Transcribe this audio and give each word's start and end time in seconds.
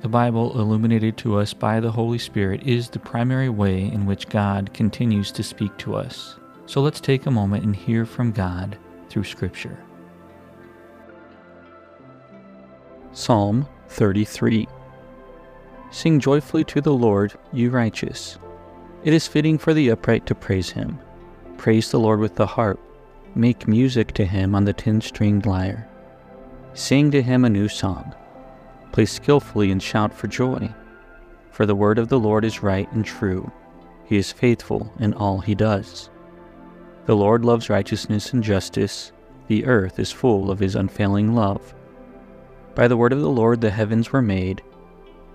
The 0.00 0.08
Bible, 0.08 0.56
illuminated 0.58 1.16
to 1.18 1.38
us 1.38 1.52
by 1.52 1.80
the 1.80 1.90
Holy 1.90 2.18
Spirit, 2.18 2.62
is 2.62 2.88
the 2.88 3.00
primary 3.00 3.48
way 3.48 3.82
in 3.82 4.06
which 4.06 4.28
God 4.28 4.72
continues 4.72 5.32
to 5.32 5.42
speak 5.42 5.76
to 5.78 5.96
us. 5.96 6.36
So 6.66 6.80
let's 6.80 7.00
take 7.00 7.26
a 7.26 7.32
moment 7.32 7.64
and 7.64 7.74
hear 7.74 8.06
from 8.06 8.30
God 8.30 8.78
through 9.08 9.24
Scripture. 9.24 9.82
Psalm 13.10 13.66
33 13.88 14.68
Sing 15.90 16.20
joyfully 16.20 16.62
to 16.64 16.80
the 16.80 16.94
Lord, 16.94 17.34
you 17.52 17.70
righteous. 17.70 18.38
It 19.02 19.12
is 19.12 19.26
fitting 19.26 19.58
for 19.58 19.74
the 19.74 19.88
upright 19.90 20.26
to 20.26 20.34
praise 20.34 20.70
him. 20.70 21.00
Praise 21.56 21.90
the 21.90 21.98
Lord 21.98 22.20
with 22.20 22.36
the 22.36 22.46
harp. 22.46 22.78
Make 23.34 23.66
music 23.66 24.12
to 24.12 24.24
him 24.24 24.54
on 24.54 24.64
the 24.64 24.72
ten 24.72 25.00
stringed 25.00 25.44
lyre. 25.44 25.88
Sing 26.74 27.10
to 27.10 27.20
him 27.20 27.44
a 27.44 27.50
new 27.50 27.66
song 27.66 28.14
Play 28.92 29.06
skillfully 29.06 29.70
and 29.70 29.82
shout 29.82 30.12
for 30.12 30.26
joy. 30.26 30.72
For 31.50 31.66
the 31.66 31.74
word 31.74 31.98
of 31.98 32.08
the 32.08 32.18
Lord 32.18 32.44
is 32.44 32.62
right 32.62 32.90
and 32.92 33.04
true. 33.04 33.50
He 34.04 34.16
is 34.16 34.32
faithful 34.32 34.92
in 34.98 35.12
all 35.14 35.40
he 35.40 35.54
does. 35.54 36.10
The 37.06 37.16
Lord 37.16 37.44
loves 37.44 37.70
righteousness 37.70 38.32
and 38.32 38.42
justice. 38.42 39.12
The 39.46 39.64
earth 39.66 39.98
is 39.98 40.12
full 40.12 40.50
of 40.50 40.58
his 40.58 40.74
unfailing 40.74 41.34
love. 41.34 41.74
By 42.74 42.86
the 42.86 42.96
word 42.96 43.12
of 43.12 43.20
the 43.20 43.28
Lord 43.30 43.60
the 43.60 43.70
heavens 43.70 44.12
were 44.12 44.22
made, 44.22 44.62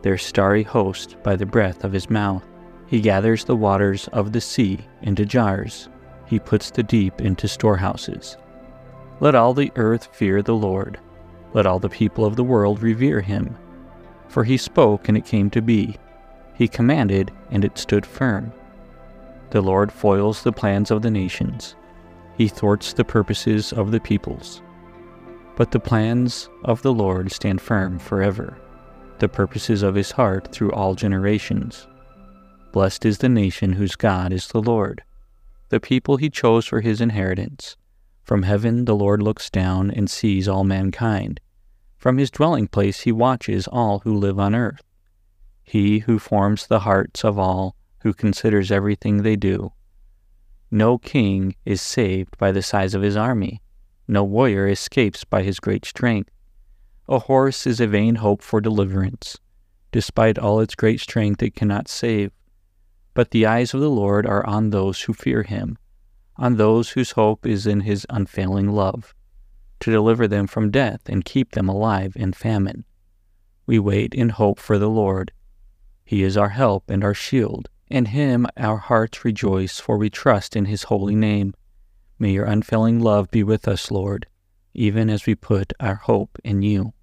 their 0.01 0.17
starry 0.17 0.63
host 0.63 1.17
by 1.23 1.35
the 1.35 1.45
breath 1.45 1.83
of 1.83 1.93
his 1.93 2.09
mouth. 2.09 2.43
He 2.87 3.01
gathers 3.01 3.43
the 3.43 3.55
waters 3.55 4.07
of 4.09 4.33
the 4.33 4.41
sea 4.41 4.79
into 5.01 5.25
jars. 5.25 5.89
He 6.25 6.39
puts 6.39 6.71
the 6.71 6.83
deep 6.83 7.21
into 7.21 7.47
storehouses. 7.47 8.37
Let 9.19 9.35
all 9.35 9.53
the 9.53 9.71
earth 9.75 10.09
fear 10.15 10.41
the 10.41 10.55
Lord. 10.55 10.99
Let 11.53 11.65
all 11.65 11.79
the 11.79 11.89
people 11.89 12.25
of 12.25 12.35
the 12.35 12.43
world 12.43 12.81
revere 12.81 13.21
him. 13.21 13.55
For 14.27 14.43
he 14.43 14.57
spoke, 14.57 15.07
and 15.07 15.17
it 15.17 15.25
came 15.25 15.49
to 15.51 15.61
be. 15.61 15.97
He 16.55 16.67
commanded, 16.67 17.31
and 17.51 17.63
it 17.63 17.77
stood 17.77 18.05
firm. 18.05 18.51
The 19.51 19.61
Lord 19.61 19.91
foils 19.91 20.41
the 20.41 20.51
plans 20.51 20.89
of 20.89 21.03
the 21.03 21.11
nations. 21.11 21.75
He 22.37 22.47
thwarts 22.47 22.93
the 22.93 23.05
purposes 23.05 23.71
of 23.71 23.91
the 23.91 23.99
peoples. 23.99 24.63
But 25.55 25.69
the 25.69 25.79
plans 25.79 26.49
of 26.63 26.81
the 26.81 26.93
Lord 26.93 27.31
stand 27.31 27.61
firm 27.61 27.99
forever, 27.99 28.57
the 29.19 29.29
purposes 29.29 29.83
of 29.83 29.93
his 29.93 30.09
heart 30.09 30.51
through 30.51 30.71
all 30.71 30.95
generations. 30.95 31.87
Blessed 32.71 33.05
is 33.05 33.19
the 33.19 33.29
nation 33.29 33.73
whose 33.73 33.95
God 33.95 34.33
is 34.33 34.47
the 34.47 34.61
Lord, 34.61 35.03
the 35.69 35.79
people 35.79 36.17
he 36.17 36.31
chose 36.31 36.65
for 36.65 36.81
his 36.81 37.01
inheritance. 37.01 37.77
From 38.23 38.41
heaven 38.41 38.85
the 38.85 38.95
Lord 38.95 39.21
looks 39.21 39.51
down 39.51 39.91
and 39.91 40.09
sees 40.09 40.47
all 40.47 40.63
mankind. 40.63 41.39
From 42.03 42.17
his 42.17 42.31
dwelling 42.31 42.67
place 42.67 43.03
he 43.03 43.13
watches 43.13 43.65
all 43.65 43.99
who 43.99 44.13
live 44.13 44.37
on 44.37 44.53
earth. 44.53 44.83
He 45.63 45.99
who 45.99 46.19
forms 46.19 46.67
the 46.67 46.81
hearts 46.81 47.23
of 47.23 47.39
all, 47.39 47.77
who 48.01 48.13
considers 48.13 48.73
everything 48.73 49.23
they 49.23 49.37
do. 49.37 49.71
No 50.69 50.97
king 50.97 51.55
is 51.63 51.81
saved 51.81 52.37
by 52.37 52.51
the 52.51 52.61
size 52.61 52.93
of 52.93 53.03
his 53.03 53.15
army. 53.15 53.61
No 54.05 54.21
warrior 54.25 54.67
escapes 54.67 55.23
by 55.23 55.43
his 55.43 55.61
great 55.61 55.85
strength. 55.85 56.29
A 57.07 57.19
horse 57.19 57.65
is 57.65 57.79
a 57.79 57.87
vain 57.87 58.15
hope 58.15 58.41
for 58.41 58.59
deliverance. 58.59 59.37
Despite 59.93 60.37
all 60.37 60.59
its 60.59 60.75
great 60.75 60.99
strength, 60.99 61.41
it 61.41 61.55
cannot 61.55 61.87
save. 61.87 62.33
But 63.13 63.31
the 63.31 63.45
eyes 63.45 63.73
of 63.73 63.79
the 63.79 63.89
Lord 63.89 64.25
are 64.25 64.45
on 64.45 64.71
those 64.71 65.03
who 65.03 65.13
fear 65.13 65.43
him, 65.43 65.77
on 66.35 66.57
those 66.57 66.89
whose 66.89 67.11
hope 67.11 67.45
is 67.45 67.65
in 67.65 67.79
his 67.79 68.05
unfailing 68.09 68.67
love, 68.73 69.15
to 69.83 69.91
deliver 69.91 70.29
them 70.29 70.47
from 70.47 70.71
death 70.71 71.01
and 71.07 71.25
keep 71.25 71.51
them 71.51 71.67
alive 71.67 72.13
in 72.15 72.31
famine. 72.31 72.85
We 73.65 73.79
wait 73.79 74.13
in 74.13 74.29
hope 74.29 74.57
for 74.57 74.77
the 74.77 74.89
Lord. 74.89 75.33
He 76.05 76.23
is 76.23 76.37
our 76.37 76.49
help 76.49 76.89
and 76.89 77.03
our 77.03 77.13
shield. 77.13 77.67
In 77.89 78.05
him 78.05 78.47
our 78.55 78.77
hearts 78.77 79.25
rejoice, 79.25 79.81
for 79.81 79.97
we 79.97 80.09
trust 80.09 80.55
in 80.55 80.65
his 80.65 80.83
holy 80.83 81.15
name. 81.15 81.53
May 82.17 82.31
your 82.31 82.45
unfailing 82.45 83.01
love 83.01 83.29
be 83.29 83.43
with 83.43 83.67
us, 83.67 83.91
Lord, 83.91 84.25
even 84.73 85.09
as 85.09 85.25
we 85.25 85.35
put 85.35 85.73
our 85.81 85.95
hope 85.95 86.39
in 86.45 86.61
you. 86.61 86.93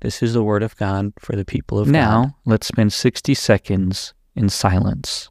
This 0.00 0.22
is 0.22 0.34
the 0.34 0.44
word 0.44 0.62
of 0.62 0.76
God 0.76 1.14
for 1.18 1.34
the 1.34 1.46
people 1.46 1.78
of 1.78 1.88
now, 1.88 2.00
God. 2.00 2.22
Now, 2.26 2.36
let's 2.44 2.66
spend 2.66 2.92
60 2.92 3.32
seconds 3.32 4.12
in 4.34 4.50
silence. 4.50 5.30